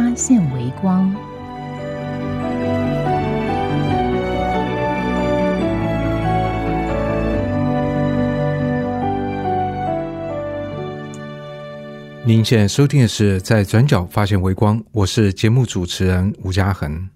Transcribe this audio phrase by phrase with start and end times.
[0.00, 1.12] 发现微光。
[12.24, 17.08] 您现在收听的是《在转角发现微光》，我是节目主持人吴嘉恒。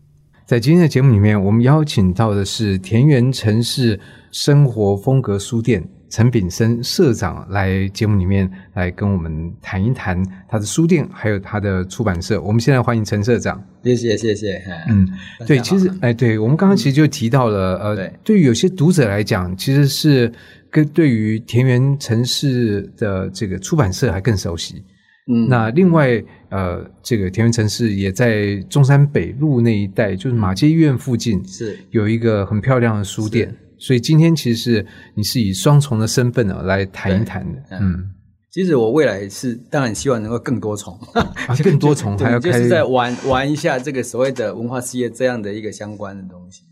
[0.44, 4.00] 在今天的节目里面，我们邀请到的是田园城市
[4.32, 12.38] 生活风格书店陈炳生社长来节目里面来跟我们谈一谈他的书店，还有他的出版社。
[12.42, 13.58] 我们现在欢迎陈社长。
[13.82, 14.62] 谢谢谢谢。
[14.90, 15.08] 嗯，
[15.46, 20.30] 对，其实哎，对我们刚刚其实就提到了，呃，对，对于有些读者来讲，其实是
[20.70, 24.84] 跟对于田园城市的这个出版社还更熟悉。
[25.32, 33.50] 嗯，那另外，呃，这个田园城市也在中山北路那一带，就是马街医院附近，是有一个很漂亮的书店。
[33.82, 37.60] 所以今天其实是你是以双重的身份呢来谈一谈的。
[37.80, 38.10] 嗯，
[38.52, 46.62] 其实我未来是当然希望能够更多重， 啊，更多重还要就是在玩玩一下这个所谓的文化事业这样的一个相关的东西。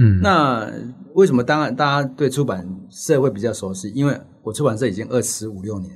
[0.00, 0.70] 嗯，那
[1.14, 3.90] 为什么当然大家对出版社会比较熟悉？
[3.90, 5.90] 因为我出版社已经二十五六年。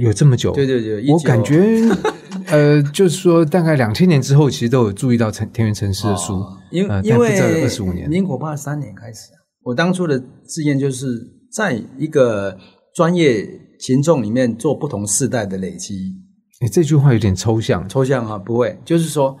[0.00, 0.52] 有这么久？
[0.52, 1.82] 对对对，我感觉，
[2.46, 9.30] 呃，就是说，大概两千年之后，其实都有注意到城田园城市的书，因为因为二十五年，民国八三年开始，
[9.62, 11.06] 我当初的志愿就是
[11.52, 12.58] 在一个
[12.94, 13.46] 专业
[13.78, 16.14] 群众里面做不同世代的累积。
[16.60, 19.36] 你这句话有点抽象，抽象啊，不会，就是说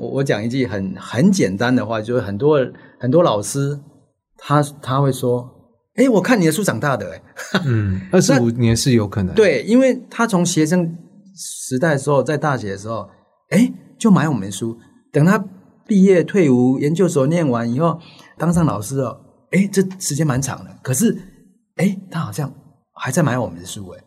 [0.00, 2.58] 我我讲一句很很简单的话，就是很多
[2.98, 3.78] 很多老师
[4.36, 5.50] 他他会说。
[5.96, 7.22] 哎，我看你的书长大的，哎，
[7.64, 9.32] 嗯，二十五年是有可能。
[9.36, 10.92] 对，因为他从学生
[11.36, 13.08] 时代的时候，在大学的时候，
[13.50, 14.76] 哎，就买我们书。
[15.12, 15.38] 等他
[15.86, 17.96] 毕业、退伍、研究所念完以后，
[18.36, 19.23] 当上老师了，
[19.54, 20.78] 哎，这时间蛮长的。
[20.82, 21.16] 可是，
[21.76, 22.52] 哎，他好像
[22.92, 24.04] 还在买我们的书，哎，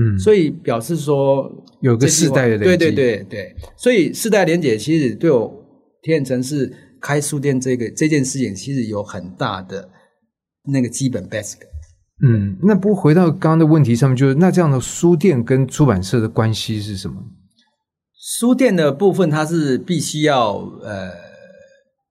[0.00, 5.52] 嗯，所以表示说有个世代的对对对对，所以世代连结其实对我
[6.02, 9.90] 天城市开书店这个这件事情，其实有很大的。
[10.68, 11.58] 那个基本 basic，
[12.26, 17.22] 嗯，那不过回到刚刚的问题上面，就是那这样的书店跟出版社的关系是什么？
[18.18, 21.12] 书店的部分，它是必须要呃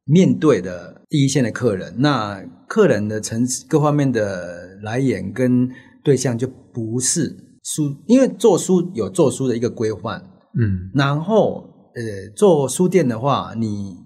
[0.05, 5.69] 面对的第一线的客人，那客人的层次各方面的来源跟
[6.03, 10.21] 对象就不是书，因为做书有做书的一个规范，
[10.57, 13.97] 嗯，然后呃做书店的话，你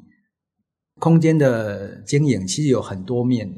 [0.99, 3.49] 空间的经营其实有很多面。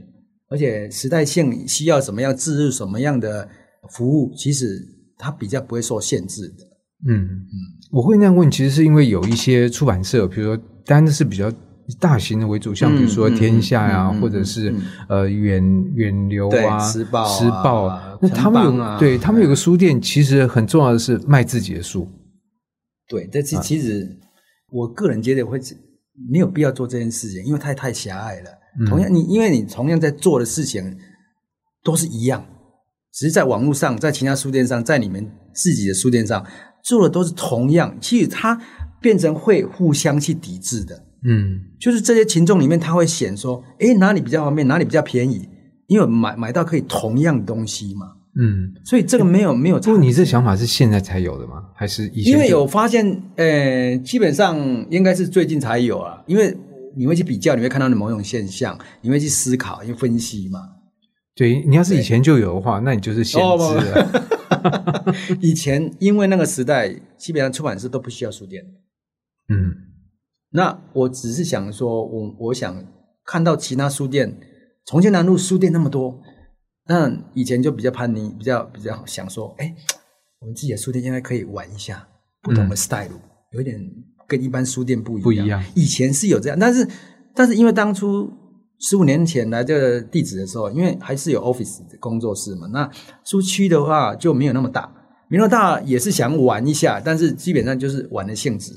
[0.49, 3.47] 而且时代性需要什么样置入什么样的
[3.89, 4.85] 服务，其实
[5.17, 6.65] 它比较不会受限制的。
[7.07, 7.53] 嗯嗯，
[7.89, 11.49] 我会那样问，其实是因为有一些出版社，比如说单的是比较
[11.99, 14.73] 大型的为主，像比如说天下呀，或者是
[15.09, 15.63] 呃远
[15.93, 22.07] 远流啊、时报、时报，那他们有对他们有个书店，其实很重要的是卖自己的书。
[23.07, 24.17] 对，但是其实
[24.71, 25.59] 我个人觉得会
[26.29, 28.49] 没有必要做这件事情，因为太太狭隘了。
[28.87, 30.97] 同样，你因为你同样在做的事情
[31.83, 32.45] 都是一样，
[33.13, 36.45] 只是在网络上，在其他书店上，在你们自己的书店上
[36.83, 38.57] 做的都是同样，其实它
[39.01, 41.03] 变成会互相去抵制的。
[41.25, 45.47] 嗯，就是这些群众里面，他会显说，哎，哪里比较方便，哪里比较便宜，
[45.87, 48.13] 因为买买到可以同样的东西嘛。
[48.35, 49.79] 嗯，所以这个没有没有。
[49.79, 51.63] 不过你这想法是现在才有的吗？
[51.75, 52.33] 还是以前？
[52.33, 54.57] 因为有发现，呃，基本上
[54.89, 56.57] 应该是最近才有啊，因为。
[56.93, 60.59] 你会去比较，你会看到的某种现象，你会去思考，去分析嘛？
[61.33, 65.15] 对，你要是以前就有的话，那你就是先知了。
[65.39, 68.65] 以前因为那个时代，基本上出版社都不需要书店。
[69.47, 69.73] 嗯，
[70.51, 72.85] 那我只是想说，我我想
[73.25, 74.37] 看到其他书店，
[74.85, 76.19] 重庆南路书店那么多，
[76.87, 79.75] 那以前就比较叛逆，比较比较想说，哎，
[80.39, 82.07] 我们自己的书店应该可以玩一下
[82.41, 83.19] 不同的 style，
[83.51, 83.79] 有点。
[84.27, 85.61] 跟一般书店不一样，不一样。
[85.75, 86.87] 以前是有这样，但是
[87.35, 88.31] 但是因为当初
[88.79, 92.89] 十五年前来这个地址的时候，因为还是有 office 的工作室嘛，那
[93.25, 94.89] 书区的话就没有那么大，
[95.27, 98.71] 没那么大也是想玩一下，但是基本上就是玩的性质，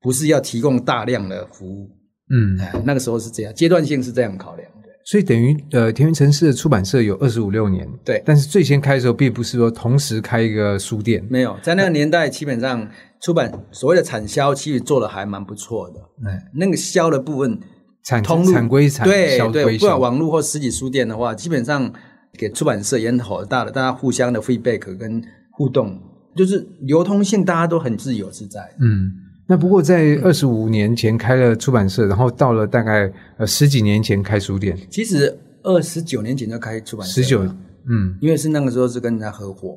[0.00, 1.90] 不是要提供大量的服务。
[2.30, 4.88] 嗯，那个时候是这样，阶段性是这样考量的。
[5.04, 12.86] 所以等于呃，田园城市的出版社有二十五六年，对但是最先开的时候，并不是说同时开一个书店，没有，在那个年代，基本上
[13.22, 16.00] 出版所谓的产销，其实做的还蛮不错的。
[16.28, 17.58] 哎，那个销的部分，
[18.04, 19.86] 产通路产归产，对对，销归销。
[19.86, 21.90] 不管网络或实体书店的话，基本上
[22.34, 25.22] 给出版社也很好大的，大家互相的 feedback 跟
[25.52, 25.98] 互动，
[26.36, 28.60] 就是流通性大家都很自由自在。
[28.78, 29.10] 嗯，
[29.48, 38.18] 那不过在二十五年前开了出版社，然后到了大概呃十几年前开书店，其实二十九年前就开出版社了，十九，嗯。
[38.20, 39.74] 因为是那个时候是跟人家合伙，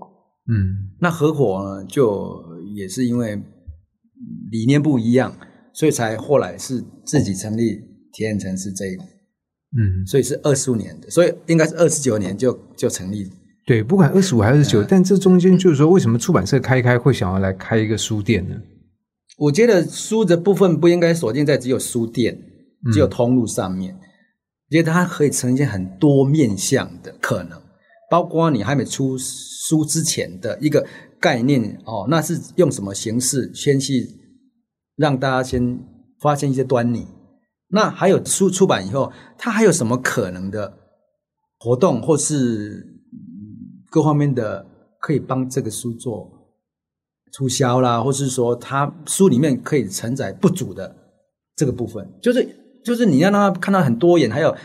[0.48, 0.92] 嗯。
[1.00, 2.44] 那合伙呢就
[2.76, 3.42] 也是因为
[4.52, 5.34] 理念不一样，
[5.74, 7.80] 所以才后来是自己成立
[8.12, 13.26] 体验城市这一，嗯，所以是二十五年的，所以应该是二十九年就就成立。
[13.66, 18.56] 对，不管二十五还是嗯九，但这中间就是说，为什么出版社开开会想要来开一个书店呢？
[19.38, 22.38] 我觉得书的部分不应该锁定在只有书店、
[22.94, 27.60] 只有通路上面，我觉得它可以呈现很多面向的可能，
[28.10, 30.86] 包括你还没出书之前的一个
[31.20, 34.08] 概念哦，那是用什么形式先去
[34.96, 35.80] 让大家先
[36.20, 37.08] 发现一些端倪。
[37.70, 40.78] 那还有书出版以后，它还有什么可能的
[41.58, 44.66] 活动，或是嗯各方面的
[45.00, 46.41] 可以帮这个书做
[47.32, 50.96] 促销啦，或是说他书里面可以承载不足的
[51.56, 52.48] 这个部分，就是
[52.84, 54.56] 就是你要让他看到很多眼，还有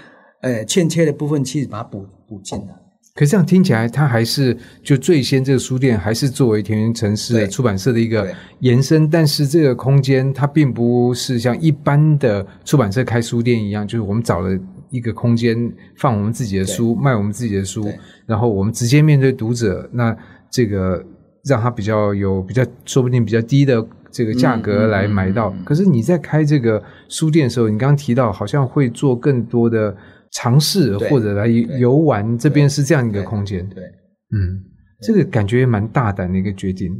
[0.42, 2.74] 呃欠缺的部分，其实把它补补进来。
[3.14, 8.30] 可是这样听起来，它还是就最先这个书店还是作为田园城市的出版社的一个
[8.60, 14.50] 延伸，但是这个空间它并不是像一般的出版社开书店一样，就是我们找了
[14.90, 15.56] 一个空间
[15.96, 17.90] 放我们自己的书，卖我们自己的书，
[18.26, 20.14] 然后我们直接面对读者，那
[20.50, 21.02] 这个
[21.48, 25.50] 让它比较有比较说不定比较低的这个价格来买到。
[25.50, 29.96] 嗯嗯嗯可是你在开这个书店的时候，你刚刚提到好像会做更多的
[30.32, 33.66] 尝试或者来游玩，这边是这样一个空间。
[33.68, 34.64] 对，嗯，
[35.00, 36.92] 这个感觉蛮大胆的一个决定。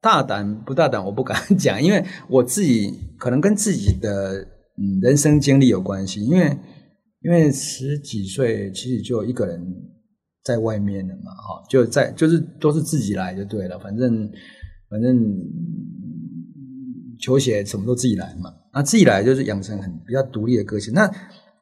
[0.00, 4.40] 大胆不大胆我不敢讲，因为我自己可能跟自己的
[4.78, 6.56] 嗯人生经历有关系，因为
[7.22, 9.60] 因为十几岁其实就一个人
[10.42, 14.30] 在外面的嘛，哈，就在就是都是自己来就对了，反正
[14.88, 15.46] 反正嗯
[17.18, 20.92] 球鞋什么都自己来嘛，那自己来就是养成很比较独立的个性。
[20.94, 21.10] 那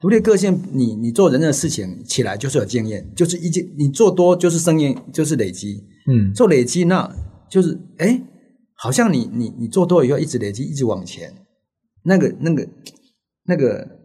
[0.00, 5.84] 独立的个性，你你做人的事情起来就是有经验，就是一经你做多就是生意，就是累积。
[6.10, 7.12] 嗯做累积，那
[7.50, 8.22] 就是哎，
[8.74, 11.34] 好像你你你做多以后，一直累积，一直往前，
[12.04, 12.68] 那个那个
[13.44, 13.97] 那个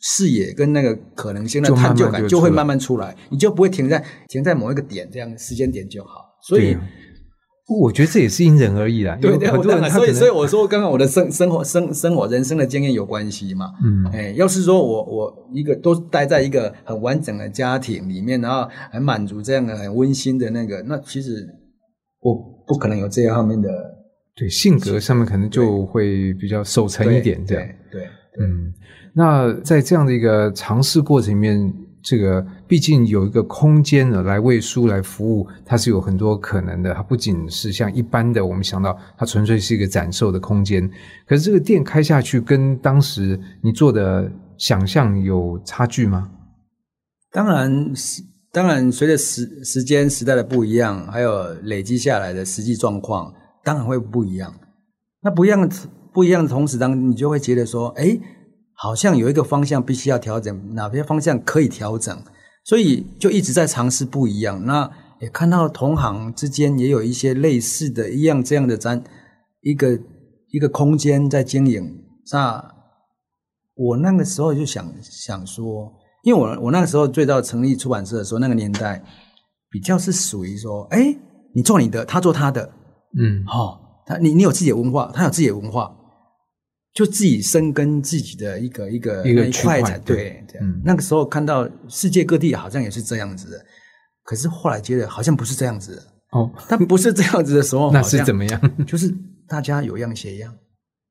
[0.00, 6.36] 视野跟那个可能性的探究感就会慢慢出来，你就不会停在停在某一个点这样时间点就好。
[6.46, 6.76] 所以，
[7.68, 9.18] 我觉得这也是因人而异啦。
[9.20, 13.72] 对对，很我当然，多人他所以所以我说，刚刚我的生生活生生活人生的经验有关系嘛。
[13.82, 21.44] 嗯哎，要是说我我一个都待在一个很完整的家庭里面，然后很满足这样的很温馨的那个，那其实
[22.20, 22.34] 我
[22.66, 23.68] 不可能有这样方面的
[24.36, 27.66] 对性格上面可能就会比较守成一点这样。
[27.90, 28.72] 对对嗯，
[29.12, 31.72] 那在这样的一个尝试过程里面，
[32.02, 36.94] 这个毕竟有一个空间呢，来为书来服务，它是有很多可能的。
[36.94, 40.88] 它不仅是像一般的我们想到，它纯粹是一个展售的空间。
[41.26, 46.30] 可是这个店开下去，跟当时你做的想象有差距吗？
[47.32, 47.92] 当然
[48.52, 54.54] 当然，随着时时间时代的不一样，还有累积下来的实际状况，当然会不一样。
[55.20, 55.76] 那不一样的
[56.16, 58.18] 不一样的同时，当你就会觉得说，哎，
[58.72, 62.18] 好像有一个方向必须要调整，哪些方向可以调整，
[62.64, 64.64] 所以就一直在尝试不一样。
[64.64, 69.04] 那也看到同行之间也有一些类似的一样这样的咱
[69.60, 70.00] 一个
[70.48, 72.02] 一个空间在经营。
[72.32, 72.74] 那
[73.74, 75.92] 我那个时候就想想说，
[76.24, 79.04] 因为我我那个时候最早成立出版社的时候，那个年代
[79.68, 81.14] 比较是属于说，哎，
[81.54, 82.72] 你做你的，他做他的，
[83.18, 85.95] 嗯哦，他你你有自己的文化，他有自己的文化，
[86.96, 90.42] 就自己深耕自己的一个一个一个那区块才对
[90.82, 93.62] 那个时候看到世界各地好像也是这样子的，
[94.24, 95.94] 可是后来觉得好像不是这样子。
[95.96, 96.02] 的。
[96.30, 98.60] 哦，但不是这样子的时候， 那是怎么样？
[98.86, 99.14] 就是
[99.46, 100.50] 大家有样学样，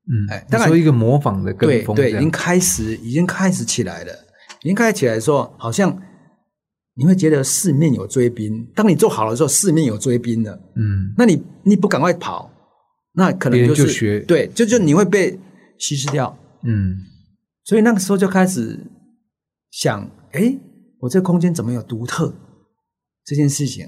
[0.08, 2.18] 嗯，哎当然你说一个模仿的跟对对，风这样。
[2.18, 4.12] 已经开始已经开始起来了，
[4.64, 5.96] 已经开始起来的时候，好像
[6.96, 8.68] 你会觉得四面有追兵。
[8.76, 11.14] 当你做好了之后，四面有追兵了，嗯。
[11.18, 12.52] 那你你不赶快跑，
[13.14, 14.20] 那可能就是就学。
[14.22, 15.40] 对，就就你会被
[15.78, 16.38] 稀释掉。
[16.64, 16.96] 嗯
[17.64, 18.80] 所以那个时候就开始
[19.72, 20.56] 想，哎，
[21.00, 22.34] 我这个空间怎么有独特
[23.26, 23.88] 这件事情？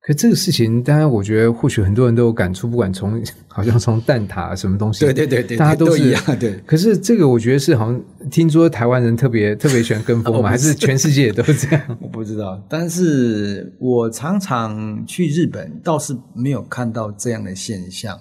[0.00, 6.38] 可这个事情，当然，我觉得或许很多人都有感触，不管从 好像从蛋挞什么东西，对对对对，大家是都一样。
[6.38, 11.98] 对，可是这个我觉得是好像听说台湾人特别 特别喜欢跟风嘛， 还是全世界也都这样？
[12.00, 18.16] 我不知道，但是我常常去日本，倒是没有看到这样的现象，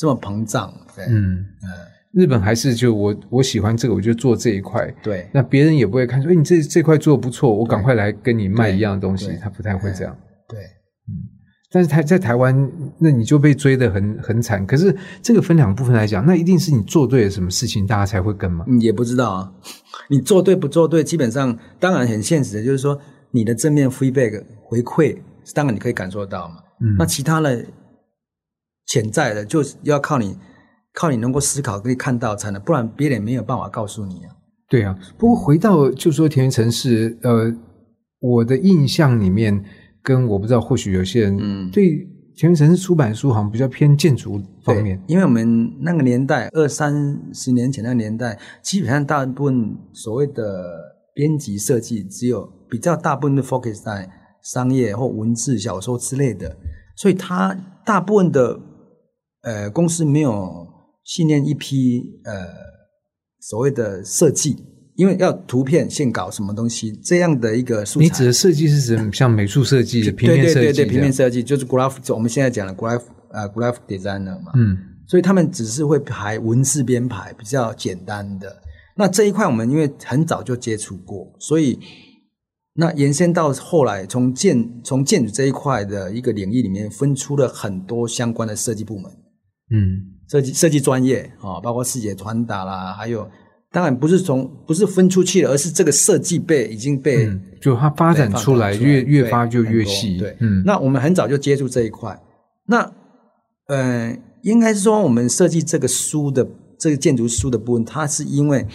[0.00, 0.72] 这么膨胀。
[0.96, 1.44] 嗯嗯，
[2.14, 4.90] 日本还是就我我喜欢这个，我就做这一块。
[5.02, 10.16] 对，那别人也不会看说，哎，你这这块做的不错，我赶快来跟你卖一样的东西，他不太会这样。
[10.48, 10.58] 对。
[10.60, 11.36] 嗯
[11.72, 14.66] 但是台在台湾，那你就被追得很很惨。
[14.66, 14.92] 可是
[15.22, 18.64] 这个分两部分来讲，那一定是你做对了什么事情，大家才会跟吗？
[18.80, 19.52] 也不知道啊。
[20.08, 25.16] 你做对不做对，基本上当然很现实的，就是说你的正面 feedback 回馈，
[25.54, 26.56] 当然你可以感受到嘛。
[26.80, 26.96] 嗯。
[26.98, 27.64] 那其他的
[28.90, 30.36] 潜在的，就是要靠你
[30.92, 34.30] 靠你能够思考可以看到才能，不然别人没有办法告诉你啊。
[34.68, 34.96] 对啊。
[35.18, 37.52] 不过回到就说田园城市，呃，
[38.20, 39.64] 我的印象里面。
[40.02, 41.90] 跟我不知道，或许有些人对
[42.34, 50.64] 田园城市出版书好像比较偏建筑方面，因为我们那个年代二三十年前那个年代，基本上大部分所谓的
[51.12, 54.08] 编辑设计只有比较大部分的 focus 在
[54.42, 56.56] 商业或文字小说之类的，
[56.96, 57.54] 所以它
[57.84, 58.58] 大部分的
[59.42, 60.66] 呃公司没有
[61.04, 62.46] 训练一批呃
[63.40, 64.66] 所谓的设计。
[64.96, 70.60] 因为要图片线稿什么东西这样的一个素材，你指的设计是指像美术设计、平面设计？
[70.60, 74.52] 对对对，平面设计就是 graph，我们现在讲的 graph，呃，graph designer 嘛。
[74.56, 78.54] 嗯，所以他们只是会排文字编排，比较简单的。
[78.94, 81.78] 那这一块我们因为很早就接触过，所以
[82.74, 89.10] 那延伸到后来，从建从建筑这一块的一个领域里面分出了很多相关的设计部门。
[89.70, 93.28] 嗯，设计设计专业啊，包括视觉传达啦，还有。
[93.72, 100.18] 当然不是从不是分出去了，而是这个设计被已经被就它发展出来，越越发就越细。
[100.18, 102.20] 对，嗯，那我们很早就接触这一块。
[102.66, 102.92] 那
[103.68, 106.44] 呃，应该是说我们设计这个书的
[106.80, 108.66] 这个建筑书的部分，它是因为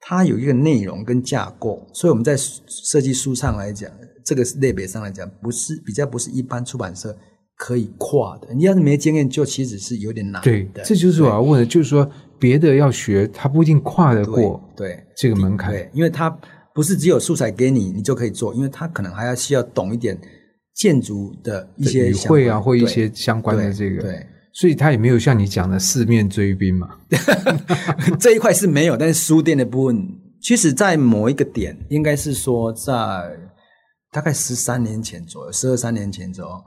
[0.00, 3.90] 它有一个内容跟架构，所以我们在设计书上来讲，
[4.24, 7.14] 这个类别上来讲，不是比较不是一般出版社
[7.56, 8.54] 可以跨的。
[8.54, 10.40] 你要是没经验，就其实是有点难。
[10.42, 12.08] 对，这就是我要问的，就是说。
[12.38, 16.28] 别的要学，他不一定跨得过对这个门槛，对，因为他
[16.74, 20.20] 不是只有素材给你，你就可以做，因为他可能还要需要懂一点
[20.74, 26.90] 建筑的一些会啊，或一些相关的这个，对，所以他也没有像你讲的四面追兵嘛，
[28.20, 30.06] 这一块是没有，但是书店的部分，
[30.42, 32.92] 其实在某一个点，应该是说在
[34.12, 36.64] 大概十三年前左右，十二三年前左右，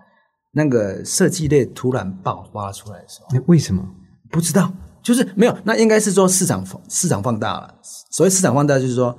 [0.51, 3.84] 那个设计类突然爆发出来的时候，那为什么
[4.29, 4.72] 不知道？
[5.01, 7.79] 就是没有，那应该是说市场市场放大了。
[8.12, 9.18] 所谓市场放大，就是说，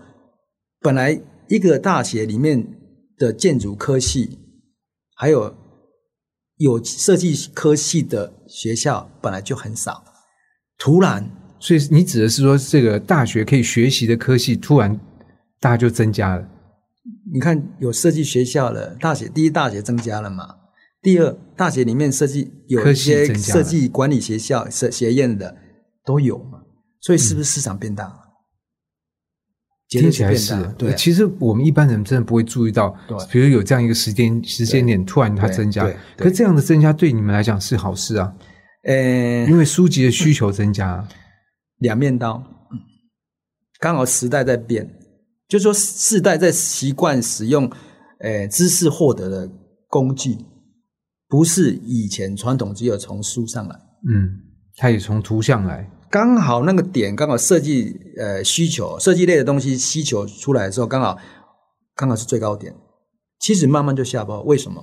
[0.80, 1.18] 本来
[1.48, 2.66] 一个大学里面
[3.16, 4.38] 的建筑科系，
[5.16, 5.54] 还有
[6.58, 10.04] 有设计科系的学校本来就很少，
[10.76, 15.00] 突然，所以你指的是说，这个大学可以学习的科系突然
[15.58, 16.46] 大家就增加了。
[17.32, 20.56] 你看，有设计学校了，大学第一大学增加了嘛？
[21.02, 25.56] 第二大学里面设计有一些设计管理学校、学学院的。
[26.02, 26.62] 都有嘛，
[26.98, 28.14] 所以是不是市场变大了？
[29.90, 30.94] 听起来是，对。
[30.94, 32.96] 其实我们一般人真的不会注意到，
[33.30, 38.34] 比如有这样一个时间时间点，突然它增加，可这样的增加对你们来讲是好事啊。
[38.84, 41.06] 呃，因为书籍的需求增加，
[41.76, 42.42] 两面刀，
[43.78, 44.90] 刚好时代在变，
[45.48, 47.70] 就是说世代在习惯使用，
[48.20, 49.52] 呃，知识获得的
[49.86, 50.38] 工具，
[51.30, 53.74] 不是以前传统只有从书上来，
[54.06, 54.40] 嗯。
[54.76, 61.18] 它也从图像来，刚好那个点刚好设计呃需求，设计类的东西需求出来的时候，刚好
[61.94, 62.74] 刚好是最高点。
[63.38, 64.82] 其实慢慢就下坡，为什么？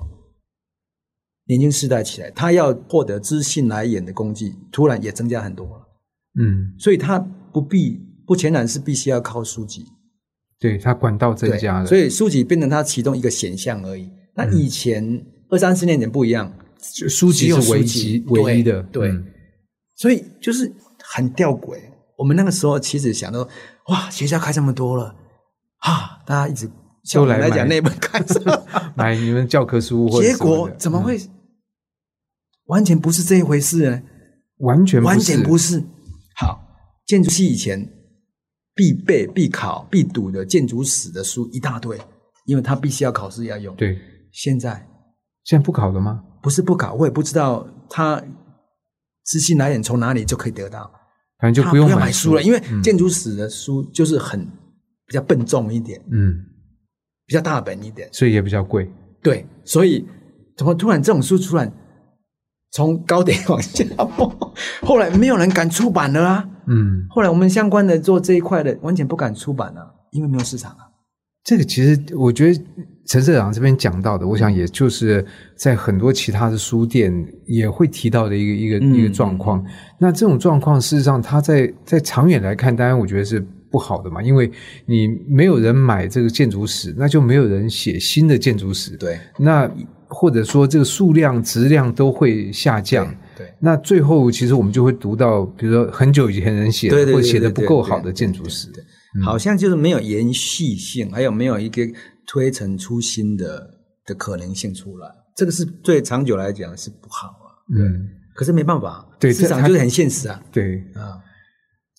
[1.45, 5.87] 年轻世代起来，他要获得资讯来源的工具，突然也增加很多了。
[6.39, 9.85] 嗯，所以他不必不全然是必须要靠书籍，
[10.59, 14.11] 对他管道增加了，所以书籍变成他其中一个选项而已。
[14.35, 16.51] 那以前二三十年前不一样，
[17.09, 19.11] 书籍是唯一唯一的，对。
[19.95, 20.71] 所以就是
[21.03, 21.79] 很吊诡。
[22.17, 23.47] 我们那个时候其实想到，
[23.87, 25.15] 哇，学校开这么多了，
[25.77, 26.69] 哈，大家一直
[27.13, 31.19] 都来讲那本看什么， 买你们教科书，结果怎么会
[32.65, 34.03] 完全不是这一回事呢？
[34.57, 35.83] 完全完全不是。
[36.35, 36.59] 好，
[37.05, 37.87] 建筑系以前
[38.75, 41.97] 必备、必考、必读的建筑史的书一大堆，
[42.45, 43.75] 因为他必须要考试要用。
[43.75, 43.97] 对，
[44.31, 44.87] 现在
[45.47, 46.21] 现在不考了吗？
[46.43, 48.21] 不是不考，我也不知道他。
[49.23, 50.89] 资讯来源从哪里就可以得到？
[51.37, 54.39] 反正就不用买书了，因为建筑史的书就是很
[55.05, 56.45] 比较笨重一点，嗯，
[57.25, 58.89] 比较大本一点，所以也比较贵。
[59.21, 60.07] 对，所以
[60.55, 61.69] 怎么突然这种书突然
[62.71, 63.83] 从高点往下
[64.15, 64.33] 破？
[64.81, 66.49] 后来没有人敢出版了啊。
[66.67, 70.87] 嗯，后来我们相关的做这一块的完全不敢出版了，因为没有市场啊。
[71.43, 72.63] 这个其实我觉得
[73.07, 77.11] 陈社长这边讲到的，我想也就是在很多其他的书店
[77.45, 79.63] 也会提到的一个一个、嗯一个状况。
[79.97, 83.39] 那这种状况事实上，它在在长远来看，当然我觉得是
[83.71, 84.51] 不好的嘛，因为
[84.85, 88.97] 你没有人买这个建筑史，那就没有人写新的建筑史。
[88.97, 89.71] 对那
[90.09, 93.05] 或者说这个数量、质量都会下降。
[93.37, 98.67] 对，那最后其实我们就会读到，比如说很久以前人写的，或者写的不够好的建筑史。
[98.71, 98.83] 对
[99.23, 101.81] 好像就是没有延续性，还有没有一个
[102.27, 103.67] 推陈出新的
[104.05, 107.47] 的可能性出来，这个是对长久来讲是不好啊。
[107.73, 110.43] 嗯，可是没办法，对市场就是很现实啊。
[110.51, 111.17] 对，啊，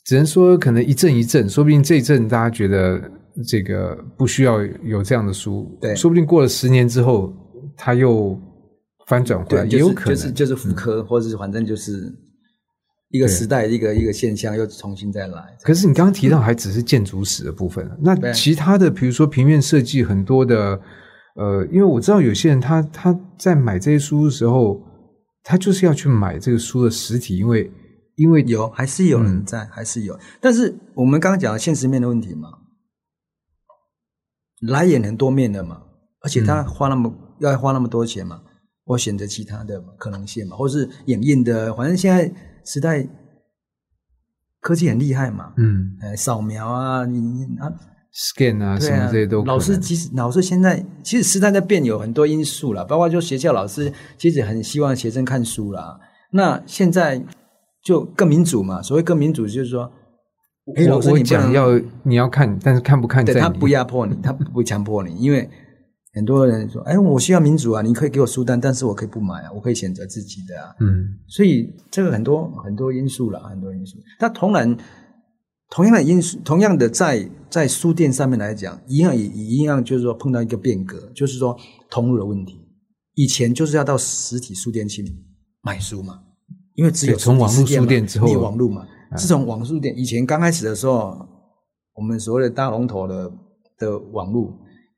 [0.04, 3.00] 只能说可能一阵一阵，说不定这一阵大家觉得
[3.46, 7.32] 这个不需要有这样的书，对说不定过了十年之后，
[7.76, 8.38] 它又
[9.06, 10.14] 翻转回来，就是也有可能。
[10.14, 12.12] 嗯就是就是复刻，或者是反正就是
[13.10, 15.56] 一个对时代一个一个现象又重新再来。
[15.62, 20.80] 可是你刚刚提到还只是建筑史的部分，那其他的，比如说平面设计，很多的，
[21.36, 24.82] 呃，因为我知道有些人他他在买这些书的时候，
[25.42, 27.70] 他就是要去买这个书的实体，因为
[28.16, 30.18] 因为有还是有人在，还是有。
[30.40, 32.50] 但是我们刚刚讲的现实面的问题嘛，
[34.60, 35.80] 来也很多面的嘛，
[36.20, 38.42] 而且他花那么、要花那么多钱嘛，
[38.84, 42.30] 我选择其他的可能性嘛，或是影印的，反正现在
[42.68, 43.08] 时代
[44.60, 45.96] 科技很厉害嘛，嗯。
[46.02, 47.72] 呃，扫描啊，你你啊
[48.12, 55.98] ，scan 啊什么这些都，老师其实老师现在其实时代在变，有很多因素了，包括就学校老师其实很希望学生看书啦。
[56.32, 57.24] 那现在
[57.82, 59.90] 就更民主嘛，所谓更民主就是说，
[60.66, 65.48] 我我你讲要你要看，但是看不看在他不压迫你，他不会强迫你，因为
[66.18, 70.74] 很多人说，哎，我需要民主啊，你可以给我书单，但是我可以不买啊，我可以选择自己的啊。
[70.80, 73.96] 嗯所以这个很多很多因素了，很多因素。
[74.18, 74.76] 但同然，
[75.70, 81.56] 同样的因素，同样的在在书店上面来讲，一样也也一样，就是说碰到一个变革，就是说
[81.88, 82.60] 通路的问题。
[83.14, 85.04] 以前就是要到实体书店去
[85.62, 86.20] 买书嘛，
[86.74, 88.84] 因为只有从网络书店之后你有网络嘛。
[89.16, 91.16] 自从网书店以前刚开始的时候，
[91.94, 93.32] 我们所谓的大龙头的
[93.78, 94.52] 的网络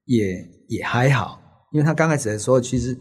[0.07, 1.39] 也也还好，
[1.73, 2.97] 因为他刚开始的时候，其实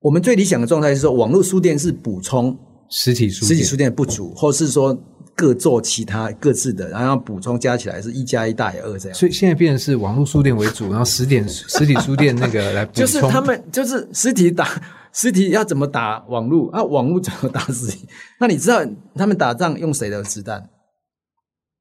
[0.00, 2.56] 我们最理想的状态是说，网络书店是补充
[2.90, 4.96] 实体书店实体书店的不足，或是说
[5.34, 9.16] 各做其他各自的，然后补充加起来是一加一大于二这样。
[9.16, 13.04] 所以现在变成是网络书店为主，然后实点 实体书店那个来补充。
[13.04, 14.68] 就 是他们就是实体打
[15.14, 16.82] 实体要怎么打网络啊？
[16.82, 18.06] 网络怎么打实体？
[18.40, 20.68] 那你知道他们打仗用谁的子弹？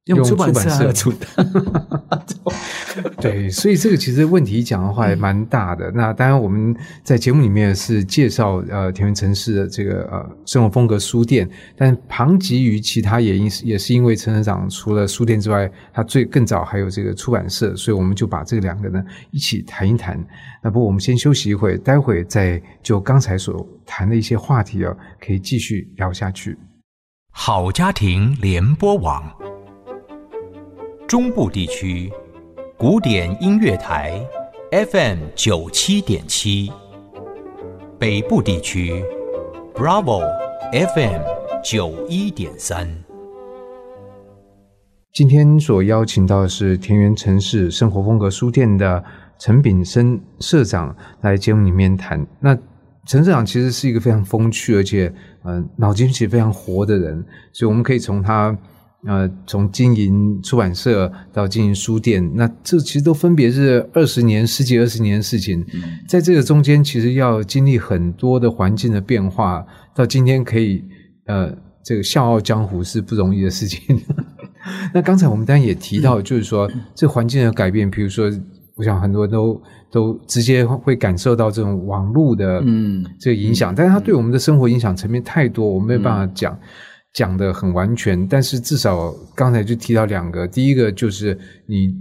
[0.05, 1.45] 用出版出版社的子弹。
[3.19, 5.91] 对，所以这个其实问题讲的话也蛮大的。
[5.91, 20.17] 那当然我们在节目里面是介绍呃田园城市的这个呃生活风格书店，但旁及于其他也因也是因为陈社长除了书店之外，他最更早还有这个出版社，所以我们就把这两个呢一起谈一谈。
[20.63, 26.57] 那不过我们先休息一会，待会再就刚才所谈的一些话题啊，可以继续聊下去。
[27.31, 29.21] 好家庭联播网，
[31.07, 32.11] 中部地区
[32.77, 34.19] 古典音乐台
[34.71, 36.71] FM 九七点七，
[37.99, 39.03] 北部地区
[39.75, 40.23] Bravo
[40.71, 41.21] FM
[41.63, 42.89] 九一点三。
[45.13, 49.03] 今天所邀请到的是田园城市生活风格书店的
[49.37, 52.25] 陈炳生社长来节目里面谈。
[52.39, 52.57] 那
[53.05, 55.13] 陈社长其实是一个非常风趣，而且
[55.43, 58.57] 呃脑筋其实非常活的人，所以我们可以从他
[59.05, 65.65] 呃从经营出版社到经营书店，那这其实都分别是二十年、十几二十年的事情。
[66.07, 69.65] 在这个中间，其实要经历很多的环境的变化，
[69.95, 70.83] 到今天可以
[71.27, 73.79] 呃这个笑傲江湖是不容易的事情。
[74.93, 78.31] 那刚才我们当然也提到，就是说这环境的改变，比如说，
[78.75, 86.57] 我想很多人都都直接会感受到这种网络的嗯这个影响，但是它对我们的生活影响层面太多，我们没有办法讲
[87.15, 88.27] 讲的很完全。
[88.27, 91.91] 但是至少刚才就提到两个，第一个就是你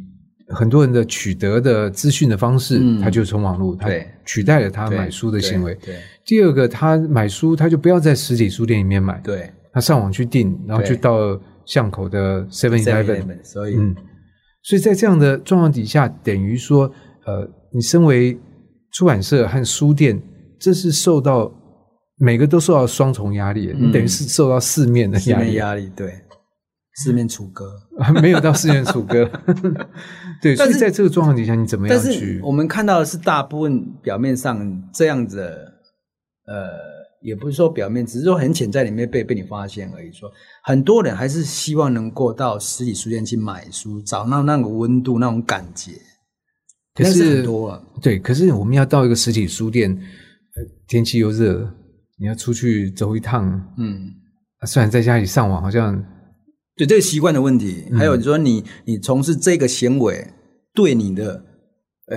[0.48, 5.74] 很多人的取得的资讯的方式，嗯它就是从网络，它对取代了他对买书的行为。
[5.76, 5.96] 对
[6.26, 13.94] 第二个，他买书他就不要在实体书店里面买，对他上网去订，然后就到巷口的 Seven Eleven，，7-Eleven，所以嗯，
[14.62, 16.90] 所以在这样的状况底下，等于说，
[17.26, 18.38] 呃，你身为
[18.92, 20.22] 出版社和书店，
[20.58, 21.52] 这是受到
[22.16, 26.12] 每个都受到双重压力，你等于是受到四面的压力，压力，对，
[26.96, 27.72] 四面楚歌。
[28.20, 29.28] 没有到四面楚歌。
[30.42, 32.40] 对，但是在这个状况底下，你怎么样但是去？
[32.42, 35.72] 我们看到的是大部分表面上这样子的
[36.46, 36.68] 呃，
[37.22, 40.12] 也不是说表面，只是说很潜在里面被被你发现而已。
[40.12, 40.30] 说
[40.62, 45.92] 很多人还是希望能够到实体书店去买书，找到那个温度、那种感觉。
[46.94, 51.68] 可是很多啊，对，可是我们要到一个实体书店，呃，天气又热，
[52.18, 53.44] 你要出去走一趟，
[53.78, 54.10] 嗯，
[54.66, 56.04] 虽然在家里上网好像，
[56.76, 60.26] 对这个习惯的问题，还有你说你你从事这个行为
[60.74, 61.44] 对你的。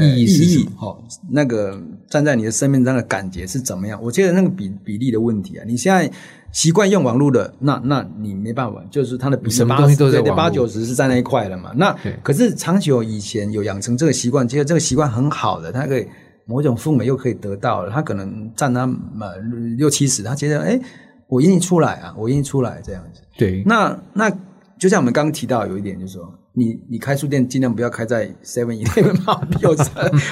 [0.01, 3.97] 意义意义，好，那个站在你的生命上的感觉是怎么样？
[4.03, 6.11] 我觉得那个比比例的问题啊，你现在
[6.51, 11.71] 习惯用网络的，那那你没办法，就是它的比什么东西都在八九十是在那一块了嘛。
[11.77, 16.05] 那可是长久以前有养成这个习惯，其实这个习惯很好的，它可以
[16.47, 18.81] 某种氛围又可以得到了，他可能占他
[19.19, 19.37] 呃
[19.77, 20.79] 六七十，他觉得哎，
[21.27, 23.21] 我愿意出来啊，我愿意出来这样子。
[23.37, 24.31] 对，那那
[24.79, 26.33] 就像我们刚刚提到有一点，就是说。
[26.59, 29.75] 你你开书店尽量不要开在 Seven 以内嘛，有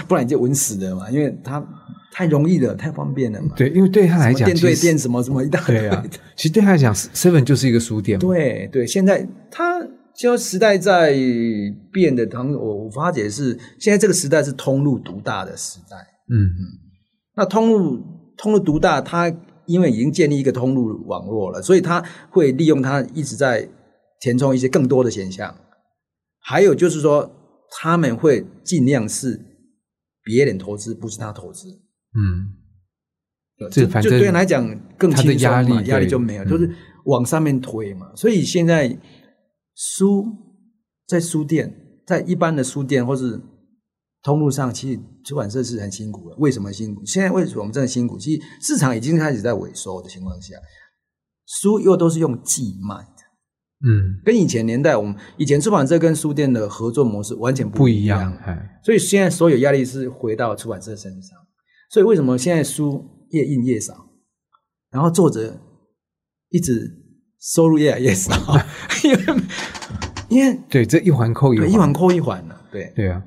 [0.08, 1.64] 不然你就稳死的嘛，因为它
[2.12, 3.50] 太容易了，太方便了嘛。
[3.56, 6.04] 对，因为对他来讲，店对店什么什么一大堆啊。
[6.36, 8.18] 其实对他来讲，Seven 就是一个书店。
[8.18, 9.24] 对对，现在
[10.16, 11.14] 它就时代在
[11.92, 15.98] 变的，同我我发觉是现在这个时代是通路独大的时代。
[16.30, 16.60] 嗯嗯，
[17.36, 18.02] 那通路
[18.38, 19.32] 通路独大，它
[19.66, 23.70] 因为已经建立一个通路网络了，所以它会利用它一直在
[24.22, 25.56] 填充一些更多的现象。
[26.40, 27.30] 还有就是说，
[27.72, 29.40] 他们会尽量是
[30.24, 31.68] 别人投资，不是他投资。
[32.14, 34.64] 嗯，这就对来讲
[34.98, 36.70] 更轻松嘛，压力就没有，就是
[37.06, 38.16] 往上面推嘛。
[38.16, 38.98] 所以现在
[39.76, 40.26] 书
[41.06, 43.40] 在书店，在一般的书店或是
[44.24, 46.36] 通路上，其实出版社是很辛苦的。
[46.38, 47.06] 为什么辛苦？
[47.06, 48.18] 现在为什么我们这么辛苦？
[48.18, 50.56] 其实市场已经开始在萎缩的情况下，
[51.46, 53.24] 书又都是用寄卖的。
[53.88, 58.36] 嗯，跟以前年代，我们以前出版社跟书店的合作模式完全不一样，
[58.84, 61.38] 所以现在所有压力是回到出版社身上。
[61.92, 64.10] 所以为什么现在书越印越少，
[64.90, 65.62] 然后作者
[66.50, 67.05] 一直
[67.54, 68.34] 收入越来越少？
[69.04, 69.20] 因为
[70.30, 72.60] 因为对这一环扣一环，一环扣一环了。
[72.72, 73.22] 对对啊。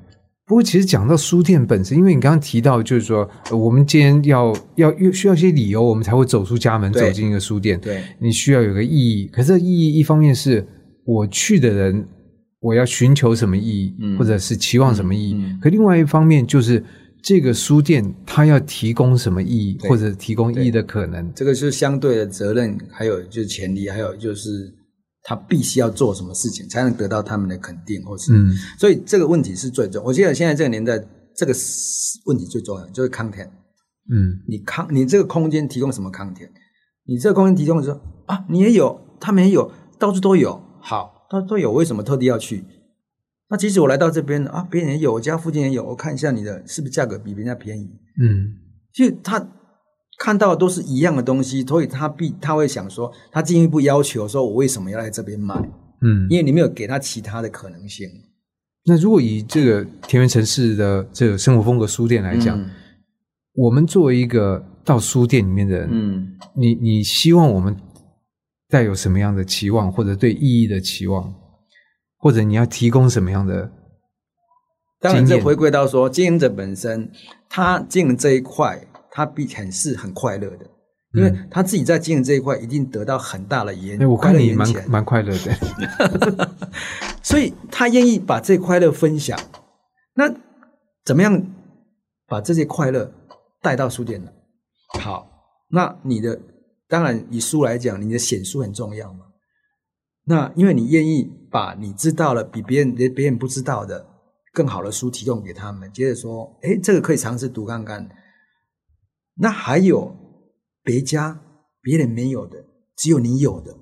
[0.45, 7.79] 不过，其实讲到书店本身，因为你刚刚提到，就是说，我们今天要要需要一些理由，我们才会走出家门，走进一个书店。
[7.79, 9.27] 对，你需要有个意义。
[9.27, 10.67] 可是，意义一方面是
[11.05, 12.03] 我去的人，
[12.61, 15.39] 我要寻求什么意义，或者是期望什么意义。
[15.61, 16.83] 可另外一方面，就是
[17.21, 21.31] 这个书店它要提供什么意义，或者提供意义的可能。
[21.33, 24.75] 这个是相对的责任，还有就是潜力，还有就是。
[25.21, 30.01] 他必须要做什么事情才能得到他们的肯定，或是嗯，所以这个问题是最重。
[30.03, 30.97] 我记得现在这个年代，
[31.35, 31.53] 这个
[32.25, 33.49] 问题最重要就是 content。
[34.09, 36.49] 嗯，你康，你这个空间提供什么 content？
[37.05, 40.59] 你这个空间提供的时候啊，你也有，他们也有，到处都有。
[40.81, 42.63] 好，到处都有，为什么特地要去？
[43.49, 47.89] 那即使我来到这边啊，别人也有，我家附近也有，我看一下你的是不是价格比人家便宜？
[48.21, 48.55] 嗯，
[48.93, 49.55] 就他。
[50.21, 55.55] 看到的都是一样的东西，所以他必他会想说，他进一步要求说，我为什么要来这边买？
[56.01, 58.05] 嗯，因为你没有给他其他的可能性。
[58.83, 62.61] 那如果以这个田园城市的这个生活风格书店来讲，
[63.53, 67.73] 我们作为一个到书店里面的人，嗯，你你希望我们
[68.67, 71.33] 带有什么样的期望，或者对意义的期望，
[72.19, 73.71] 或者你要提供什么样的？
[74.99, 77.11] 当然，这回归到说经营者本身，
[77.49, 78.85] 他经营这一块。
[79.11, 80.65] 他必很是很快乐的，
[81.15, 83.99] 因为他自己在经营这一块，一定得到很大的延。
[84.07, 86.49] 我看你蛮蛮快乐的，
[87.23, 89.37] 所以他愿意把这快乐分享。
[90.13, 90.31] 那
[91.03, 91.43] 怎么样
[92.27, 93.11] 把这些快乐
[93.63, 94.31] 带到书店呢？
[95.01, 95.27] 好，
[95.69, 96.39] 那你的
[96.87, 99.25] 当然以书来讲，你的显书很重要嘛。
[100.25, 104.07] 那因为你愿意把你知道了比别人别人不知道的
[104.53, 108.09] 更好的书提供给他们，接着说，哎，这个可以尝试读看看。
[109.35, 110.15] 那还有
[110.83, 111.41] 别家
[111.81, 113.77] 别人没有的，只有你有的，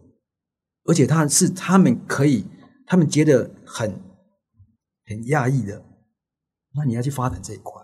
[0.86, 2.45] 而且他是他们可以，
[2.86, 3.91] 他们觉得很
[5.06, 5.84] 很讶异的。
[6.75, 7.82] 那你要去发展这一块。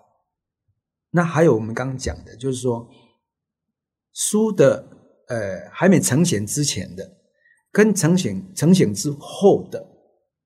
[1.11, 2.87] 那还有我们刚刚讲的，就是说
[4.13, 4.87] 书的
[5.29, 7.03] 呃还没成型之前的，
[7.73, 9.85] 跟成型成型之后的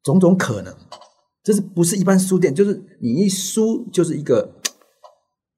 [0.01, 0.75] 种种可能，
[1.43, 2.55] 这是不是一般书店？
[2.55, 4.49] 就是你一书就是一个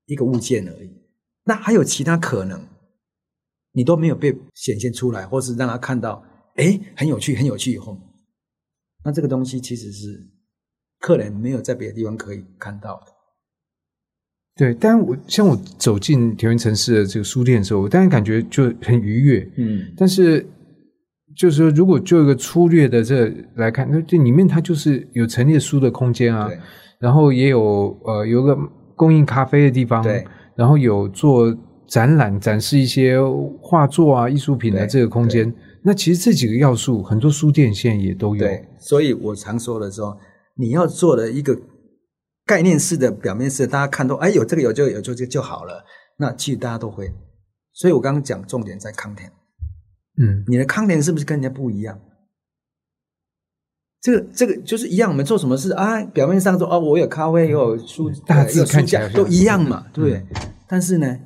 [0.08, 0.90] 一个物件而已。
[1.46, 2.60] 那还有其他可能，
[3.72, 6.24] 你都没有被显现出来，或是让他看到，
[6.56, 7.72] 哎，很有趣，很有趣。
[7.74, 7.98] 以后，
[9.06, 10.28] 那这个东西其实是
[11.00, 13.14] 客人没有在别的地方可以看到的。
[14.56, 19.52] 对，但我像我走进田园城市的这个书店的时候，我当然感觉就很愉悦。
[19.56, 20.46] 嗯，但是
[21.40, 26.52] 就是说，如果就一个粗略的这来看，那这里面它就是有陈列书的空间啊，
[27.00, 28.58] 然后也有呃有个
[28.98, 30.04] 供应咖啡的地方。
[30.04, 30.26] 对。
[30.56, 33.18] 然后有做展览展示一些
[33.62, 35.56] 画作啊、艺术品的对这个空间。
[35.86, 38.42] 那其实这几个要素，很多书店现在也都有。
[38.42, 40.18] 对，所以我常说的说，
[40.58, 41.58] 你要做的一个
[42.46, 45.86] 概念式的、表面式的，大家看到哎有这个有这个有这个就好了，
[46.18, 47.10] 那其实大家都会。
[47.72, 49.32] 所以我刚刚讲重点在 content，
[50.22, 52.00] 嗯，你的 content 是不是跟人家不一样？
[54.02, 56.02] 这个这个就是一样，我们做什么事啊？
[56.06, 60.26] 表面上说哦，我有咖啡，有书，大致看起来都一样嘛，对不对？
[60.68, 61.20] 但是呢，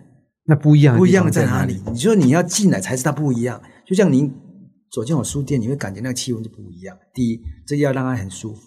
[0.46, 1.82] 那不一样不一样在在哪里？
[1.92, 3.62] 你说你要进来才是它不一样。
[3.86, 4.34] 就像您
[4.92, 6.98] 走进我书店，你会感觉那个气氛就不一样。
[7.14, 8.62] 第一，这要让它很舒服。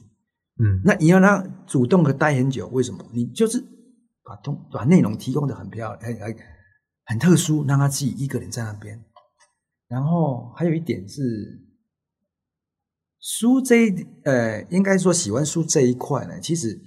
[0.63, 3.05] 嗯，那你要让它主动的待很久，为什么？
[3.13, 3.61] 你就是
[4.23, 6.35] 把东把内容提供的很漂亮，
[7.07, 9.01] 很特殊，让他自己一个人在那边。
[9.89, 11.61] 然后还有一点是，
[13.21, 16.81] 书这一呃，应该说喜欢书这一块呢，其实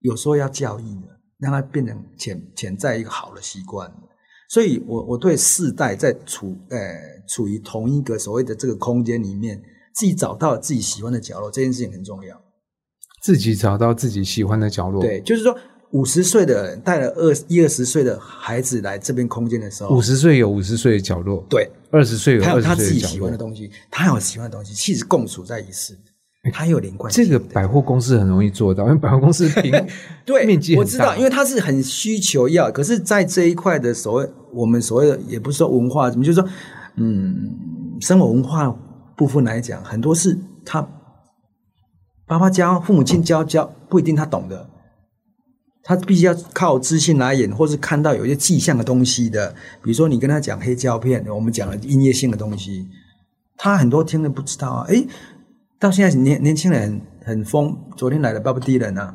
[0.00, 3.92] 有时候要教育的，让它变成潜潜在一个好的习惯。
[4.50, 6.78] 所以我我对世代在处呃
[7.28, 9.62] 处于同一个所谓的这个空间里面，
[9.94, 12.40] 自己找到自己喜欢的角落，这件事情很重要。
[13.22, 15.58] 自己找到自己喜欢的角落。，对，就是说
[15.92, 23.18] 五十岁的人带了二一二十岁的孩子来这边空间的时候，五十岁有五十岁的角落，对，二十岁有他有二他自己喜。
[23.20, 25.96] 欢的东西，他有喜欢的东西，其实共处在一室，
[26.52, 27.24] 他有连贯性。
[27.24, 29.72] 这个百货公司很容易做到，因为百货公司平
[30.26, 36.48] 对面积很大，我知道，因为它是很需求要，可是，在这一块的所谓我们所谓的也不是说文化，怎么就是说，
[36.96, 37.34] 嗯，
[38.00, 38.70] 生活文化
[39.16, 40.86] 部分来讲，很多是他
[42.26, 44.68] 爸爸教、父母亲教教不一定他懂的，
[45.82, 52.86] 他必须要靠资讯来演，或是看到有一些迹象的东西的，比如说你跟他讲黑胶片，我们讲了音乐性的东西，
[53.56, 55.06] 他很多听了不知道啊，诶，
[55.78, 59.14] 到现在年年轻人很疯，昨天来的 Bob Dylan 啊。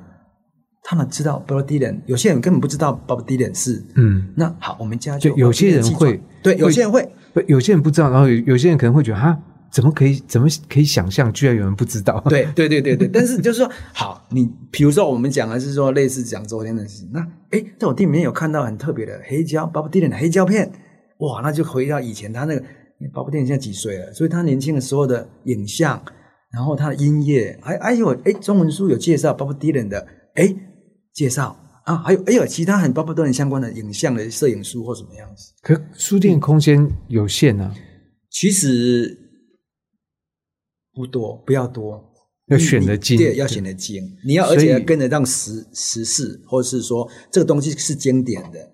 [0.85, 3.81] 他们知道 Bob Dylan，有些人根本不知道 Bob Dylan 是。
[3.95, 7.09] 嗯，那好，我们家就就有些人会对，有些人会，
[7.47, 9.39] 有些人不知道，然后有有些人可能会觉得哈，
[9.73, 12.23] 怎么可以怎么可以想象，居然有人不知道？
[12.29, 13.07] 对对对对对。
[13.11, 20.71] 但是就是说，好，你比如说我们讲的是说类似讲昨天的事情，那诶，在我店里面有看到很特别的黑胶 Bob Dylan 的黑胶片，
[21.17, 22.61] 哇，那就回到以前他那个
[23.11, 25.99] Bob Dylan 现在几岁了，所以他年轻的时候的影像，
[26.51, 30.05] 然后他的音乐，还还有诶，中文书有介绍 Bob Dylan 的
[30.35, 30.55] 诶
[31.13, 35.51] 介绍啊，还有哎有其他很 Bob Dylan 相关的影像的摄影书或什么样子。
[35.63, 37.73] 可书店空间有限啊，
[38.29, 39.22] 其实
[40.93, 42.13] 不多，不要多，
[42.47, 44.15] 要选得精对，要选得精。
[44.23, 48.71] 你要而且要跟得上时时事，或者是说这个东西是经典的，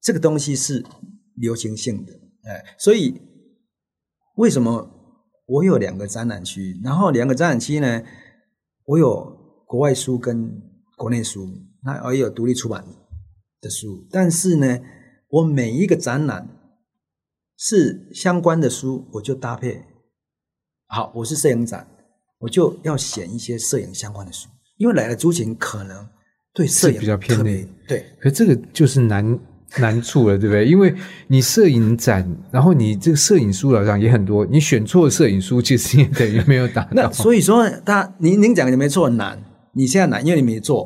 [0.00, 0.82] 这个东西是
[1.36, 2.12] 流行性的，
[2.44, 3.20] 哎，所以
[4.36, 4.88] 为什么
[5.46, 6.80] 我有两个展览区？
[6.82, 8.02] 然后两个展览区呢，
[8.86, 9.36] 我有
[9.66, 10.58] 国外书跟
[10.96, 11.46] 国内书，
[11.84, 12.82] 那我也有独立出版
[13.60, 14.80] 的书，但是呢，
[15.28, 16.48] 我每一个展览
[17.58, 19.91] 是相关的书，我就搭配。
[20.94, 21.86] 好，我是摄影展，
[22.38, 26.06] 我就要选一些摄影相关的书，因为来了族群可能
[26.52, 29.38] 对摄影比较偏特别内对可这个就是难
[29.78, 30.66] 难处了，对不对？
[30.66, 30.94] 因为
[31.28, 37.10] 你摄影展，然后你这个摄影书老上也很多，你选错摄影书，其实也等于没有打到那。
[37.10, 39.42] 所以说，他您您讲的没错，难。
[39.74, 40.84] 你现在难，因为你没做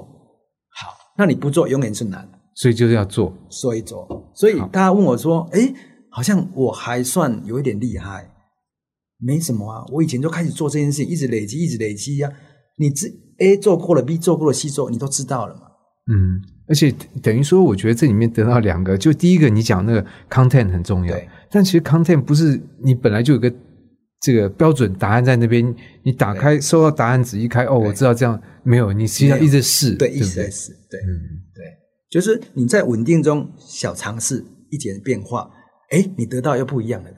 [0.70, 2.28] 好，那你不做永远是难。
[2.54, 3.36] 所以就是要做。
[3.50, 5.74] 所以做，所以大家问我说：“哎，
[6.12, 8.30] 好像我还算有一点厉害，
[9.18, 9.84] 没什么啊。
[9.92, 12.32] 我以前就开始做这件事情，一直累积，一直累积呀、
[12.78, 13.06] 你这
[13.38, 15.62] A 做过了，B 做过了，C 做，你都知道了嘛。
[16.08, 23.52] 嗯，而且等于说，我觉得这里面得到两个，就第一个你讲那个 content 很重要对，但其实 content 不是你本来就有个
[24.20, 25.74] 这个标准答案在那边，
[26.04, 30.10] 你打开收到答案纸一开，哦，我知道这样没有，你实际上一直试，对？
[30.10, 31.10] 一直在试，对，嗯，
[31.54, 31.64] 对，
[32.08, 35.50] 就是你在稳定中小尝试一点变化，
[35.90, 37.12] 哎，你得到又不一样的。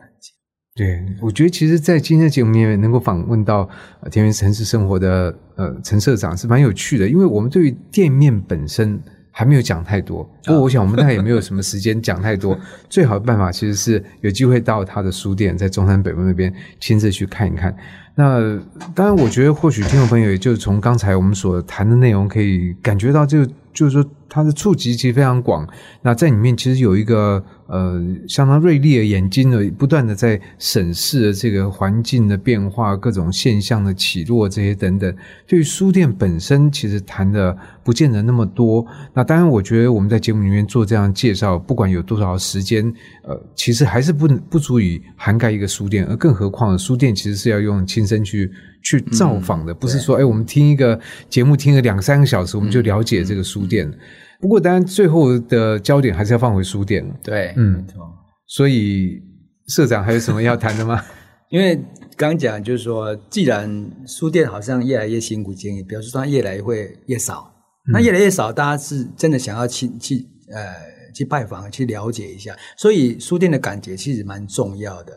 [0.79, 3.69] 对，我觉得其实，在今天的节目里面能够访问到
[4.01, 8.97] 呃田园城市生活的呃陈社长是蛮有趣的，因为我们对于店面本身
[9.33, 12.57] 还没有讲太多，不过我想我们大概也没有什么时间讲太多。
[12.89, 17.77] 最好的办法其实是有机会到他的书店，在中山北路那边亲自去看一看。
[18.19, 18.61] 那
[18.97, 25.65] 当然，我觉得或许听众朋友也就从刚才我们所谈的内容可以感觉到，就就是说它的触及其实非常广。
[26.03, 35.15] 那在里面其实有一个呃相当锐利的眼睛的，不断的在审视这个环境的变化、各种现象的起落这些等等。
[35.47, 38.85] 对于书店本身，其实谈的不见得那么多。
[39.15, 46.05] 那当然，我觉得我们在节目里面做这样介绍，不管有多少时间，呃，其实还是不不足以涵盖一个书店。
[46.07, 48.51] 而更何况，书店其实是要用亲身去
[48.83, 53.93] 去造访的，不是说哎，我们听一个节目听了两三个小时，我们就了解这个书店。
[54.41, 57.15] 不过当然最后的焦点还是要放回书店了。
[57.23, 58.01] 对，嗯没错。
[58.47, 59.21] 所以
[59.67, 61.05] 社长还有什么要谈的吗？
[61.51, 61.77] 因为
[62.17, 67.53] 刚刚讲就是说，既然书店好像越来越辛苦经营，表示说它越来越会越少。
[67.91, 70.17] 那越来越少，大家是真的想要去去
[70.53, 70.75] 呃
[71.15, 75.13] 去拜访、去了解一下，所以书店的感觉其实蛮重要的。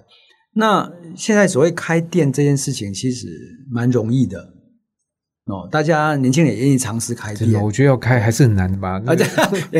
[0.53, 3.27] 那现在所谓开店这件事情，其实
[3.69, 4.53] 蛮容易的
[5.45, 7.53] 哦，大家年轻人也愿意尝试开店。
[7.63, 9.01] 我觉得要开还是很难吧？
[9.07, 9.25] 而且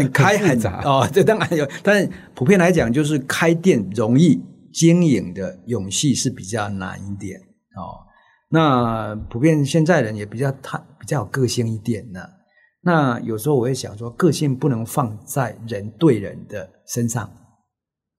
[0.10, 4.42] 开很杂哦，这当然有，但是普遍来讲，就是开店容易，
[4.74, 7.40] 经营的勇气是比较难一点
[7.76, 8.08] 哦。
[8.50, 12.22] 那普遍现在人也比较太比较有个性一点呢。
[12.82, 17.30] 那有时候我会想说，个性不能放在人对人的身上，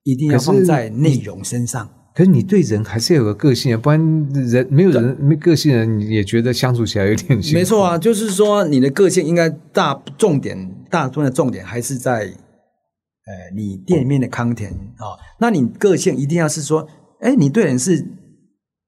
[0.04, 1.90] 一定要放在内容身上。
[2.14, 3.98] 可是你对人还是要有个个性啊，不然
[4.32, 16.86] 人没有人没个性的人，你也觉得相处起来有点辛苦没错啊，就是说你的个性应该大重点，大部分的重点还是在呃你店里面的康田啊、那你个性一定要是说，
[17.20, 18.04] 哎，你对人是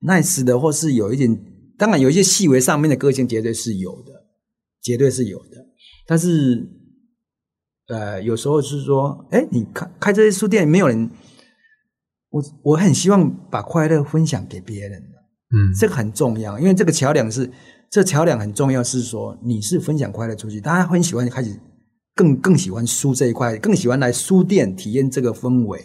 [0.02, 1.38] nice 的，或是有一点，
[1.78, 4.12] 当然有一些细微上面的个性绝对是有的，
[4.82, 5.66] 绝对是有的。
[6.06, 6.68] 但是
[7.88, 11.10] 呃，有时候是说，哎，你开开这些书店，没有人，
[12.35, 15.01] 我我很希望把快乐分享给别人。
[15.01, 17.49] 嗯，这个很重要，因为这个桥梁是
[17.88, 21.57] 这桥梁很重要，是说你是分享快乐出去，大家很喜欢开始
[22.16, 25.81] 更更喜欢书这一块，更喜欢来书店体验这个氛围，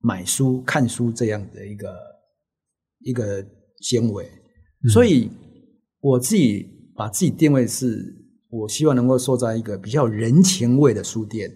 [0.00, 1.94] 买书、看书这样的一个
[3.04, 3.46] 一个
[3.80, 4.28] 行为。
[4.92, 5.30] 所以
[6.00, 8.04] 我自己把自己定位是，
[8.48, 11.48] 我希望能够塑造一个比较人情味的书店，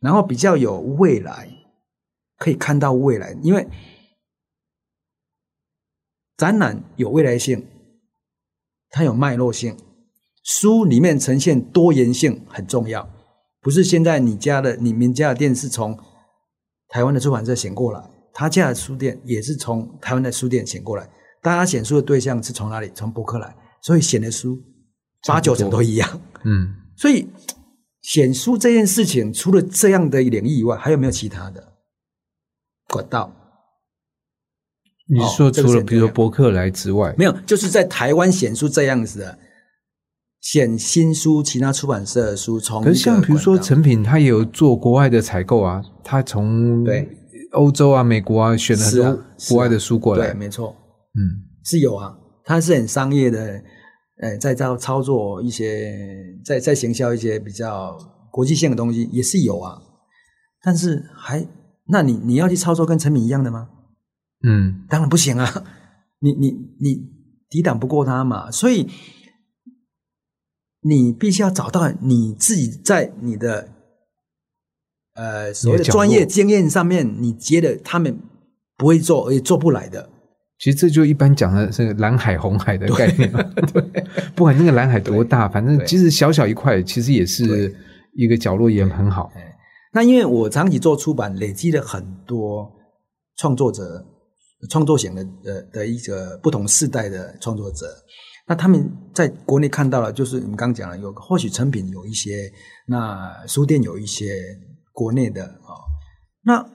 [0.00, 1.48] 然后比较有未来，
[2.38, 3.68] 可以看到未来，因为。
[6.36, 7.64] 展览有未来性，
[8.90, 9.76] 它有脉络性。
[10.42, 13.08] 书里面呈现多元性很重要，
[13.60, 15.96] 不是现在你家的、你们家的店是从
[16.88, 21.08] 台湾的出版社选过来，他家的书店也是从台湾的书店选过来。
[21.40, 22.90] 大家选书的对象是从哪里？
[22.96, 24.60] 从博客来，所以选的书
[25.28, 26.20] 八九成都一样。
[26.42, 27.28] 嗯，所以
[28.02, 31.73] 选书这件事情，除了这样的领域以外，还有没有其他的
[32.94, 33.32] 管道？
[35.08, 39.38] 你是说除了比如说博客来之外，没有，就是在台湾选书这样子的，
[40.40, 47.08] 选新书，其他出版社的书从可是像比如说成品，他也有做国外的采购啊，他从对。
[47.54, 50.26] 欧洲啊、美国啊选了很多国外的书过来。
[50.26, 50.74] 对，，没错，
[51.14, 51.22] 嗯，
[51.64, 53.62] 是有啊，它是很商业的，
[54.20, 55.94] 呃，在操操作一些，
[56.44, 57.96] 在在行销一些比较
[58.32, 59.80] 国际性的东西也是有啊，
[60.64, 61.46] 但是还，
[61.86, 63.68] 那你你要去操作跟陈敏一样的吗？
[64.46, 65.64] 嗯，当然不行啊，
[66.20, 67.10] 你你你
[67.48, 68.88] 抵挡不过他嘛，所以
[70.82, 73.68] 你必须要找到你自己在你的
[75.14, 78.18] 呃所谓的专业经验上面，你觉得他们
[78.76, 80.10] 不会做，而且做不来的，
[80.58, 83.42] 其实这就一般讲的是蓝海、红海的概念嘛，
[83.72, 83.82] 对，
[84.34, 85.86] 不管那个蓝海多大，反正对。
[85.86, 87.74] 其实小小一块，其实也是
[88.14, 89.32] 一个角落也很好，
[89.94, 92.68] 那因为我长期做出版，累积了很多
[93.36, 94.04] 创作者、
[94.68, 97.86] 创作型的呃的一个不同世代的创作者，
[98.48, 102.52] 那他们在国内看到了，就是我们刚刚讲了，有或许成品有一些，
[102.88, 104.34] 那书店有一些
[104.92, 105.78] 国内的啊、哦，
[106.42, 106.68] 那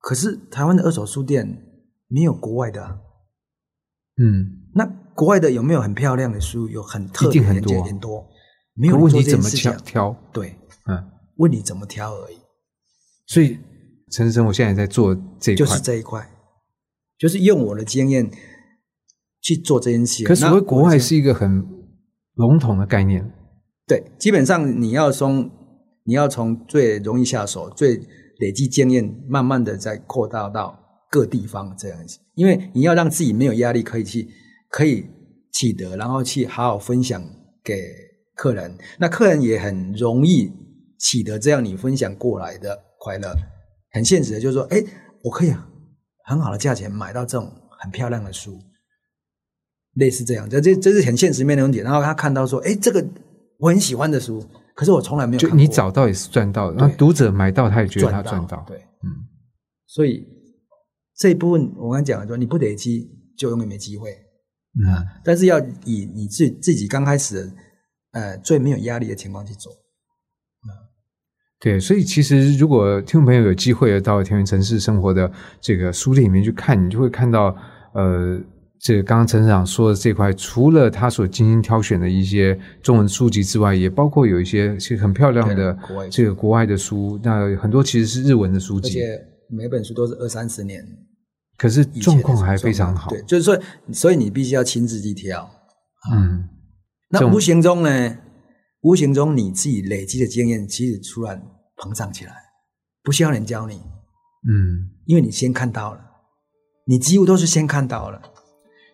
[0.00, 1.46] 可是台湾的二手书店
[2.08, 2.98] 没有国外的啊、
[4.16, 6.66] 嗯，那国外的有没有很漂亮的书？
[6.66, 8.26] 有很特别很多很多，
[8.72, 9.50] 没有可问题怎么？
[9.84, 10.16] 挑？
[10.32, 10.56] 对，
[10.86, 12.37] 嗯，问你怎么挑而已。
[13.28, 13.58] 所以
[14.10, 16.28] 陈生，我现在在做这一块，就是这一块，
[17.18, 18.30] 就是用我的经验
[19.42, 20.26] 去做这件事情。
[20.26, 21.62] 可所谓国外是一个很
[22.34, 23.30] 笼统的概念，
[23.86, 25.50] 对，基本上你要从
[26.04, 28.00] 你要从最容易下手、最
[28.38, 30.78] 累积经验，慢慢的再扩大到
[31.10, 32.18] 各地方这样子。
[32.34, 34.26] 因为你要让自己没有压力，可以去
[34.70, 35.04] 可以
[35.52, 37.22] 取得，然后去好好分享
[37.62, 37.74] 给
[38.34, 38.78] 客人。
[38.98, 40.50] 那客人也很容易
[40.98, 43.34] 取得这样你分享过来的快乐。
[43.90, 44.84] 很现实的，就是说，哎，
[45.24, 45.54] 我可以
[46.24, 48.60] 很好的价钱买到这种很漂亮的书，
[49.94, 51.78] 类似这样，这这这是很现实面的问题。
[51.78, 53.04] 然后他看到说，哎，这个
[53.58, 54.44] 我很喜欢的书，
[54.74, 59.08] 可是我从来没有就看过你找到也是赚到，那读者买到他也觉得他赚到，对，嗯，
[59.86, 60.26] 所以
[61.16, 64.10] 这一部分我刚才讲的说，你不累积就永远没机会。
[64.10, 67.52] 嗯，但是要以你自自己刚开始的
[68.12, 69.72] 呃最没有压力的情况去做。
[71.60, 75.30] 对，所以其实如果听众朋友有机会到田园城市生活的
[75.60, 77.54] 这个书店里面去看，你就会看到，
[77.94, 78.40] 呃，
[78.78, 85.76] 这个刚刚陈市长说的这块，除了他所精心挑选的一些中文书籍之外，也包括有一些其实很漂亮的
[86.10, 90.84] 这个国外的书，那很多其实是日文的书籍，而且每本书都是二三十年
[91.56, 93.10] 可是状况还非常好。
[93.10, 93.58] 对，就是说，
[93.92, 95.50] 所以你必须要亲自去挑。
[96.14, 96.48] 嗯，
[97.10, 98.16] 那无形中呢，
[98.88, 101.42] 无形中你自己累积的经验，其实突然
[101.76, 102.32] 膨胀起来，
[103.02, 103.74] 不需要人教你，
[104.48, 106.00] 嗯，因为你先看到了，
[106.86, 108.18] 你几乎都是先看到了。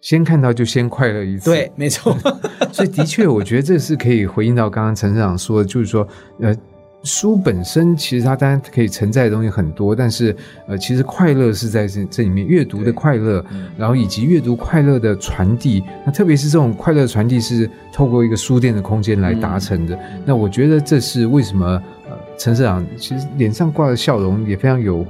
[0.02, 1.48] 先看到就先快乐一次。
[1.48, 2.12] 对，没错。
[2.74, 6.06] 所以的确，我觉得这是可以回应到刚刚陈市长说的，就是说，
[6.40, 6.52] 呃，
[7.04, 10.34] 书本身其实它当然可以承载的东西很多，但是
[10.66, 13.44] 呃，其实快乐是在这这里面，阅读的快乐，
[13.76, 19.98] 然后以及阅读快乐的传递，那特别是这种快乐传递是透过一个书店的空间来达成的。
[20.24, 21.66] 那我觉得这是为什么
[22.08, 25.06] 呃，陈社长其实脸上挂的笑容也非常有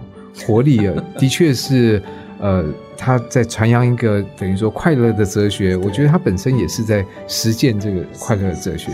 [0.47, 2.03] 活力啊， 的确是。
[2.41, 2.63] 呃，
[2.99, 8.91] 他在传扬一个等于说快乐的哲学，我觉得他本身也是在实践这个快乐的哲学。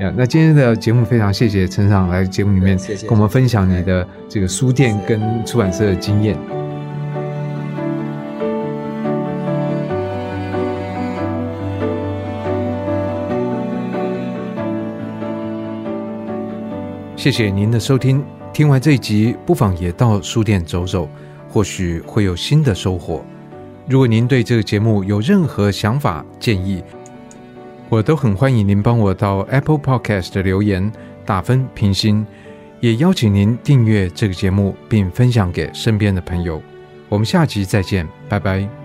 [0.00, 6.36] 呀，那今天的节目非常谢谢陈长来节目里面跟我们分享你的这个书店跟出版社的经验。
[17.16, 18.22] 谢谢您的收听，
[18.52, 21.08] 听完这一集，不妨也到书店走走，
[21.48, 23.24] 或许会有新的收获。
[23.88, 26.82] 如果您对这个节目有任何想法建议，
[27.94, 30.90] 我都很欢迎您帮我到 Apple Podcast 的留言
[31.24, 32.26] 打分评星，
[32.80, 36.60] 也邀请您订阅这个节目并分享给身边的朋友。
[37.08, 38.83] 我们下集再见，拜拜。